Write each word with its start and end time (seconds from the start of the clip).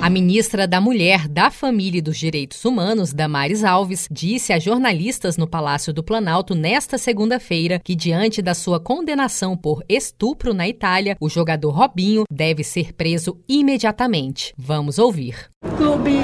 A 0.00 0.08
ministra 0.08 0.66
da 0.68 0.80
Mulher, 0.80 1.26
da 1.26 1.50
Família 1.50 1.98
e 1.98 2.02
dos 2.02 2.16
Direitos 2.16 2.64
Humanos, 2.64 3.12
Damares 3.12 3.64
Alves, 3.64 4.06
disse 4.08 4.52
a 4.52 4.58
jornalistas 4.58 5.36
no 5.36 5.46
Palácio 5.46 5.92
do 5.92 6.04
Planalto 6.04 6.54
nesta 6.54 6.96
segunda-feira 6.96 7.80
que, 7.82 7.96
diante 7.96 8.40
da 8.40 8.54
sua 8.54 8.78
condenação 8.78 9.56
por 9.56 9.82
estupro 9.88 10.54
na 10.54 10.68
Itália, 10.68 11.16
o 11.20 11.28
jogador 11.28 11.70
Robinho 11.70 12.22
deve 12.30 12.62
ser 12.62 12.92
preso 12.92 13.40
imediatamente. 13.48 14.54
Vamos 14.56 15.00
ouvir. 15.00 15.50
O 15.66 15.76
clube 15.76 16.20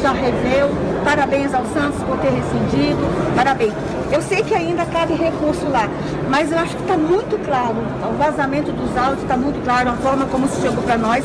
já 0.00 0.12
reveu. 0.12 0.70
Parabéns 1.04 1.52
ao 1.52 1.66
Santos 1.66 2.02
por 2.04 2.18
ter 2.18 2.30
rescindido. 2.30 2.98
Parabéns. 3.36 3.74
Eu 4.10 4.22
sei 4.22 4.42
que 4.42 4.54
ainda 4.54 4.86
cabe 4.86 5.12
recurso 5.12 5.68
lá, 5.68 5.86
mas 6.30 6.50
eu 6.50 6.58
acho 6.58 6.74
que 6.74 6.82
está 6.82 6.96
muito 6.96 7.38
claro. 7.44 7.76
O 8.10 8.16
vazamento 8.16 8.72
dos 8.72 8.96
áudios 8.96 9.22
está 9.22 9.36
muito 9.36 9.62
claro, 9.62 9.90
a 9.90 9.96
forma 9.96 10.24
como 10.26 10.48
se 10.48 10.62
chegou 10.62 10.82
para 10.82 10.96
nós. 10.96 11.24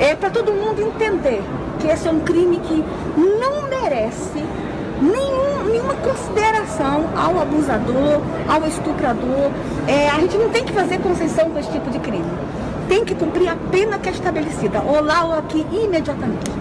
É 0.00 0.14
para 0.14 0.30
todo 0.30 0.52
mundo 0.52 0.80
entender 0.80 1.42
que 1.80 1.88
esse 1.88 2.06
é 2.06 2.10
um 2.10 2.20
crime 2.20 2.58
que 2.60 2.84
não 3.16 3.68
merece 3.68 4.44
nenhum, 5.02 5.64
nenhuma 5.64 5.94
consideração 5.94 7.04
ao 7.16 7.40
abusador, 7.40 8.20
ao 8.48 8.66
estuprador. 8.66 9.50
É, 9.88 10.08
a 10.08 10.20
gente 10.20 10.36
não 10.36 10.50
tem 10.50 10.64
que 10.64 10.72
fazer 10.72 10.98
concessão 10.98 11.50
com 11.50 11.58
esse 11.58 11.70
tipo 11.70 11.90
de 11.90 11.98
crime. 11.98 12.30
Tem 12.88 13.04
que 13.04 13.14
cumprir 13.14 13.48
a 13.48 13.56
pena 13.70 13.98
que 13.98 14.08
é 14.08 14.12
estabelecida, 14.12 14.80
ou 14.82 15.02
lá 15.02 15.24
ou 15.24 15.32
aqui, 15.34 15.66
imediatamente. 15.72 16.57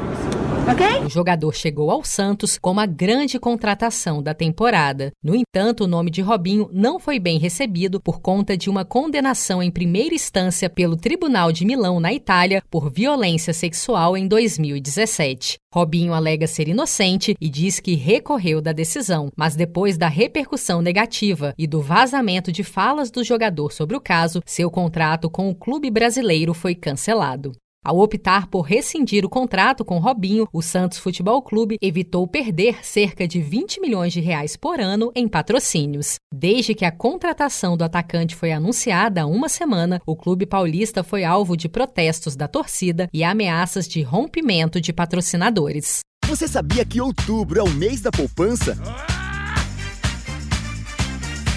Okay? 0.70 1.06
O 1.06 1.10
jogador 1.10 1.56
chegou 1.56 1.90
ao 1.90 2.04
Santos 2.04 2.58
como 2.58 2.82
a 2.82 2.86
grande 2.86 3.40
contratação 3.40 4.22
da 4.22 4.34
temporada. 4.34 5.14
No 5.24 5.34
entanto, 5.34 5.86
o 5.86 5.88
nome 5.88 6.12
de 6.12 6.22
Robinho 6.22 6.70
não 6.74 7.00
foi 7.00 7.20
bem 7.20 7.40
recebido 7.40 8.02
por 8.02 8.20
conta 8.20 8.58
de 8.58 8.70
uma 8.70 8.84
condenação 8.84 9.64
em 9.64 9.72
primeira 9.72 10.14
instância 10.14 10.70
pelo 10.70 10.98
Tribunal 10.98 11.54
de 11.54 11.64
Milão, 11.64 12.02
na 12.02 12.12
Itália, 12.12 12.62
por 12.70 12.92
violência 12.92 13.54
sexual 13.54 14.18
em 14.18 14.28
2017. 14.28 15.58
Robinho 15.74 16.14
alega 16.14 16.46
ser 16.46 16.68
inocente 16.68 17.34
e 17.40 17.50
diz 17.50 17.80
que 17.80 17.96
recorreu 17.96 18.60
da 18.62 18.74
decisão, 18.74 19.32
mas 19.38 19.56
depois 19.56 19.98
da 19.98 20.10
repercussão 20.10 20.82
negativa 20.82 21.54
e 21.58 21.66
do 21.66 21.82
vazamento 21.82 22.52
de 22.52 22.64
falas 22.64 23.10
do 23.10 23.24
jogador 23.24 23.72
sobre 23.72 23.96
o 23.96 24.02
caso, 24.02 24.42
seu 24.46 24.70
contrato 24.70 25.30
com 25.30 25.50
o 25.50 25.56
clube 25.56 25.90
brasileiro 25.90 26.54
foi 26.54 26.76
cancelado. 26.76 27.54
Ao 27.88 28.00
optar 28.00 28.48
por 28.48 28.64
rescindir 28.64 29.24
o 29.24 29.30
contrato 29.30 29.86
com 29.86 29.98
Robinho, 29.98 30.46
o 30.52 30.62
Santos 30.62 30.98
Futebol 30.98 31.42
Clube 31.42 31.78
evitou 31.82 32.28
perder 32.28 32.84
cerca 32.84 33.26
de 33.26 33.40
20 33.40 33.80
milhões 33.80 34.12
de 34.12 34.20
reais 34.20 34.58
por 34.58 34.82
ano 34.82 35.10
em 35.16 35.26
patrocínios. 35.26 36.16
Desde 36.30 36.76
que 36.76 36.84
a 36.84 36.92
contratação 36.92 37.78
do 37.78 37.86
atacante 37.86 38.36
foi 38.36 38.52
anunciada 38.52 39.22
há 39.22 39.26
uma 39.26 39.48
semana, 39.48 40.02
o 40.06 40.18
clube 40.18 40.46
paulista 40.46 41.02
foi 41.02 41.24
alvo 41.24 41.56
de 41.56 41.70
protestos 41.70 42.36
da 42.36 42.46
torcida 42.46 43.08
e 43.14 43.24
ameaças 43.24 43.88
de 43.88 44.02
rompimento 44.02 44.82
de 44.82 44.92
patrocinadores. 44.92 46.02
Você 46.26 46.46
sabia 46.46 46.84
que 46.84 47.00
outubro 47.00 47.58
é 47.58 47.64
o 47.64 47.70
mês 47.70 48.02
da 48.02 48.12
poupança? 48.12 48.78